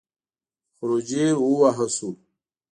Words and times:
خروجی 0.77 1.23
ووهه 1.41 1.85
شو. 1.95 2.09